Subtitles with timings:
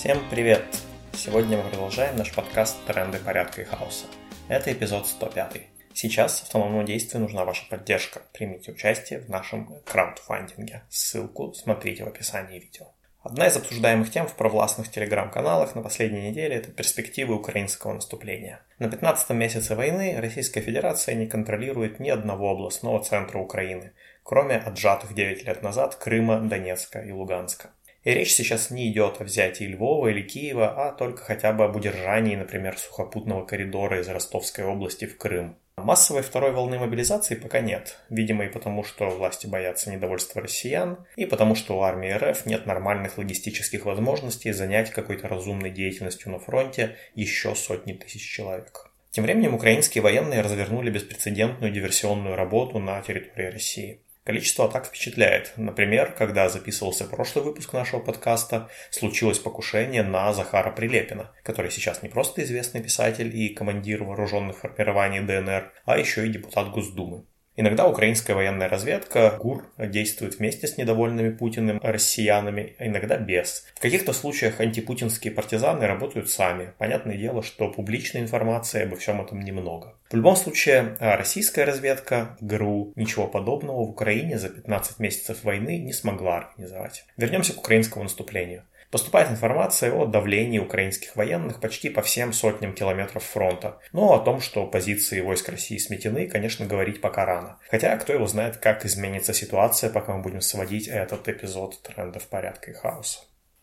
[0.00, 0.64] Всем привет!
[1.12, 4.06] Сегодня мы продолжаем наш подкаст «Тренды порядка и хаоса».
[4.48, 5.60] Это эпизод 105.
[5.92, 8.22] Сейчас автономному действию нужна ваша поддержка.
[8.32, 10.84] Примите участие в нашем краудфандинге.
[10.88, 12.86] Ссылку смотрите в описании видео.
[13.22, 18.62] Одна из обсуждаемых тем в провластных телеграм-каналах на последней неделе– это перспективы украинского наступления.
[18.78, 23.92] На 15-м месяце войны Российская Федерация не контролирует ни одного областного центра Украины,
[24.22, 27.72] кроме отжатых 9 лет назад Крыма, Донецка и Луганска.
[28.02, 31.76] И речь сейчас не идет о взятии Львова или Киева, а только хотя бы об
[31.76, 35.56] удержании, например, сухопутного коридора из Ростовской области в Крым.
[35.76, 41.26] Массовой второй волны мобилизации пока нет, видимо и потому, что власти боятся недовольства россиян, и
[41.26, 46.96] потому, что у армии РФ нет нормальных логистических возможностей занять какой-то разумной деятельностью на фронте
[47.14, 48.90] еще сотни тысяч человек.
[49.10, 54.00] Тем временем украинские военные развернули беспрецедентную диверсионную работу на территории России.
[54.30, 55.54] Количество атак впечатляет.
[55.56, 62.08] Например, когда записывался прошлый выпуск нашего подкаста, случилось покушение на Захара Прилепина, который сейчас не
[62.08, 67.24] просто известный писатель и командир вооруженных формирований ДНР, а еще и депутат Госдумы.
[67.60, 73.66] Иногда украинская военная разведка, ГУР, действует вместе с недовольными Путиным россиянами, а иногда без.
[73.74, 76.72] В каких-то случаях антипутинские партизаны работают сами.
[76.78, 79.94] Понятное дело, что публичной информации обо всем этом немного.
[80.08, 85.92] В любом случае, российская разведка, ГРУ, ничего подобного в Украине за 15 месяцев войны не
[85.92, 87.04] смогла организовать.
[87.18, 88.62] Вернемся к украинскому наступлению.
[88.90, 93.78] Поступает информация о давлении украинских военных почти по всем сотням километров фронта.
[93.92, 97.58] Но о том, что позиции войск России сметены, конечно, говорить пока рано.
[97.70, 102.72] Хотя, кто его знает, как изменится ситуация, пока мы будем сводить этот эпизод трендов порядка
[102.72, 103.20] и хаоса.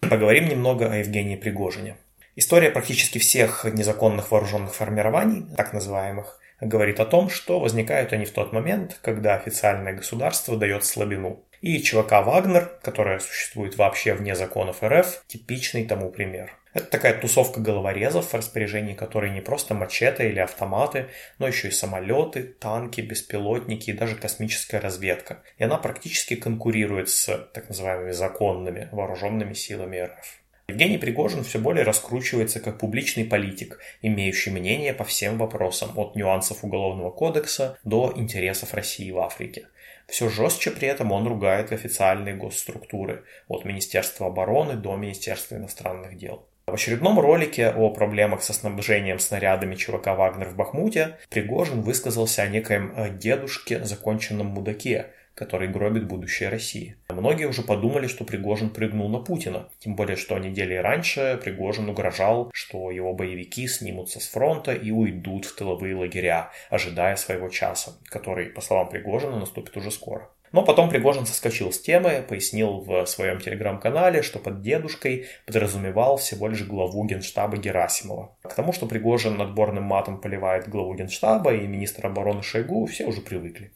[0.00, 1.96] Поговорим немного о Евгении Пригожине.
[2.36, 8.32] История практически всех незаконных вооруженных формирований, так называемых, говорит о том, что возникают они в
[8.32, 11.44] тот момент, когда официальное государство дает слабину.
[11.60, 16.52] И ЧВК «Вагнер», которая существует вообще вне законов РФ, типичный тому пример.
[16.74, 21.72] Это такая тусовка головорезов, в распоряжении которой не просто мачете или автоматы, но еще и
[21.72, 25.42] самолеты, танки, беспилотники и даже космическая разведка.
[25.56, 30.40] И она практически конкурирует с так называемыми законными вооруженными силами РФ.
[30.70, 36.62] Евгений Пригожин все более раскручивается как публичный политик, имеющий мнение по всем вопросам, от нюансов
[36.62, 39.68] Уголовного кодекса до интересов России в Африке.
[40.08, 46.46] Все жестче при этом он ругает официальные госструктуры, от Министерства обороны до Министерства иностранных дел.
[46.66, 52.46] В очередном ролике о проблемах со снабжением снарядами ЧВК «Вагнер» в Бахмуте Пригожин высказался о
[52.46, 56.96] некоем э, дедушке, законченном мудаке, который гробит будущее России.
[57.08, 62.50] Многие уже подумали, что Пригожин прыгнул на Путина, тем более, что недели раньше Пригожин угрожал,
[62.52, 68.46] что его боевики снимутся с фронта и уйдут в тыловые лагеря, ожидая своего часа, который,
[68.46, 70.28] по словам Пригожина, наступит уже скоро.
[70.50, 76.48] Но потом Пригожин соскочил с темы, пояснил в своем телеграм-канале, что под дедушкой подразумевал всего
[76.48, 78.34] лишь главу генштаба Герасимова.
[78.42, 83.20] К тому, что Пригожин надборным матом поливает главу генштаба и министра обороны Шойгу, все уже
[83.20, 83.72] привыкли.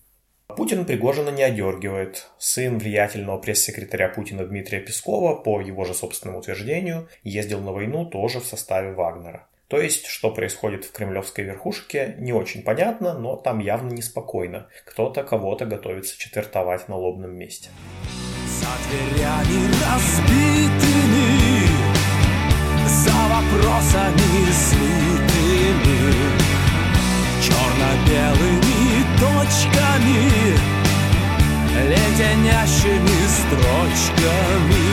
[0.56, 2.28] Путин Пригожина не одергивает.
[2.38, 8.40] Сын влиятельного пресс-секретаря Путина Дмитрия Пескова, по его же собственному утверждению, ездил на войну тоже
[8.40, 9.46] в составе Вагнера.
[9.68, 14.66] То есть, что происходит в кремлевской верхушке, не очень понятно, но там явно неспокойно.
[14.84, 17.70] Кто-то кого-то готовится четвертовать на лобном месте.
[18.60, 21.32] За дверями разбитыми,
[22.86, 26.12] за вопросами слитыми,
[27.42, 28.82] черно-белыми
[29.18, 29.91] точками,
[33.52, 34.88] строчками,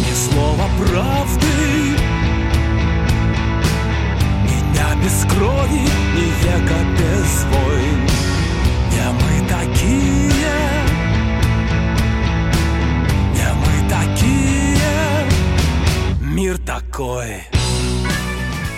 [0.00, 2.04] ни слова правды
[5.02, 5.84] без крови,
[6.16, 8.00] ни века без войн.
[8.90, 10.32] Не мы такие,
[13.34, 14.88] не мы такие,
[16.20, 17.42] мир такой.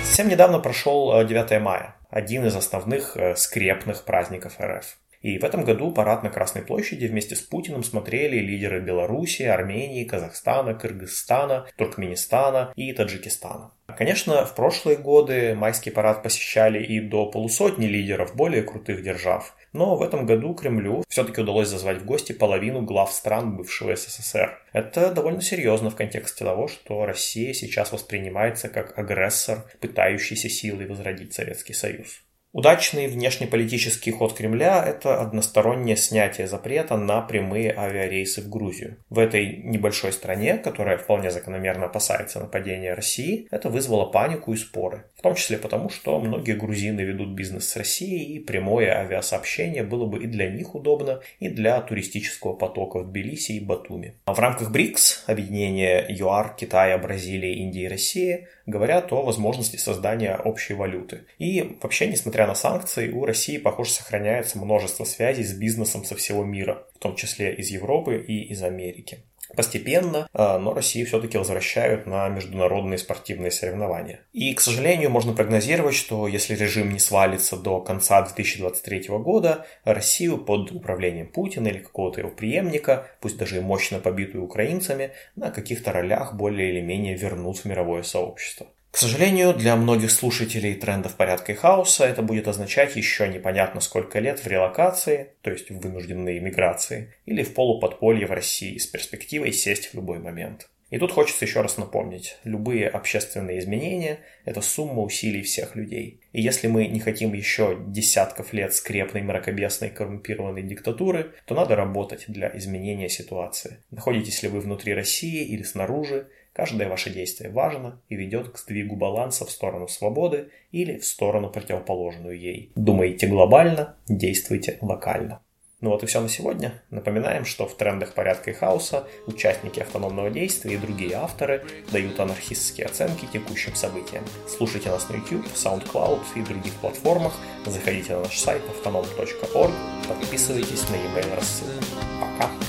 [0.04, 4.96] Совсем недавно прошел 9 э, мая, один из основных э, скрепных праздников РФ.
[5.22, 10.04] И в этом году парад на Красной площади вместе с Путиным смотрели лидеры Беларуси, Армении,
[10.04, 13.72] Казахстана, Кыргызстана, Туркменистана и Таджикистана.
[13.96, 19.96] Конечно, в прошлые годы майский парад посещали и до полусотни лидеров более крутых держав, но
[19.96, 24.58] в этом году Кремлю все-таки удалось зазвать в гости половину глав стран бывшего СССР.
[24.72, 31.32] Это довольно серьезно в контексте того, что Россия сейчас воспринимается как агрессор, пытающийся силой возродить
[31.32, 32.25] Советский Союз.
[32.56, 38.96] Удачный внешнеполитический ход Кремля– это одностороннее снятие запрета на прямые авиарейсы в Грузию.
[39.10, 45.04] В этой небольшой стране, которая вполне закономерно опасается нападения России, это вызвало панику и споры.
[45.18, 50.06] В том числе потому, что многие грузины ведут бизнес с Россией, и прямое авиасообщение было
[50.06, 54.14] бы и для них удобно, и для туристического потока в Тбилиси и Батуми.
[54.24, 60.36] А в рамках БРИКС, объединения ЮАР, Китая, Бразилии, Индии и России, говорят о возможности создания
[60.36, 61.26] общей валюты.
[61.38, 66.44] И вообще, несмотря на санкции, у России, похоже, сохраняется множество связей с бизнесом со всего
[66.44, 69.24] мира, в том числе из Европы и из Америки.
[69.54, 74.20] Постепенно, э, но Россию все-таки возвращают на международные спортивные соревнования.
[74.32, 80.38] И, к сожалению, можно прогнозировать, что если режим не свалится до конца 2023 года, Россию
[80.38, 85.92] под управлением Путина или какого-то его преемника, пусть даже и мощно побитую украинцами, на каких-то
[85.92, 88.66] ролях более или менее вернут в мировое сообщество.
[88.90, 94.20] К сожалению, для многих слушателей трендов порядка и хаоса это будет означать еще непонятно сколько
[94.20, 99.52] лет в релокации, то есть в вынужденной миграции, или в полуподполье в России с перспективой
[99.52, 100.68] сесть в любой момент.
[100.88, 106.20] И тут хочется еще раз напомнить, любые общественные изменения– это сумма усилий всех людей.
[106.32, 112.26] И если мы не хотим еще десятков лет скрепной, мракобесной, коррумпированной диктатуры, то надо работать
[112.28, 113.78] для изменения ситуации.
[113.90, 118.96] Находитесь ли вы внутри России или снаружи, Каждое ваше действие важно и ведет к сдвигу
[118.96, 122.72] баланса в сторону свободы или в сторону противоположную ей.
[122.74, 125.42] Думайте глобально, действуйте локально.
[125.82, 126.82] Ну вот и все на сегодня.
[126.88, 131.62] Напоминаем, что в трендах порядка и хаоса участники автономного действия и другие авторы
[131.92, 134.24] дают анархистские оценки текущим событиям.
[134.48, 137.34] Слушайте нас на YouTube, SoundCloud и других платформах,
[137.66, 139.72] заходите на наш сайт autonom.org,
[140.08, 141.84] подписывайтесь на e-mail рассылку.
[142.18, 142.65] Пока!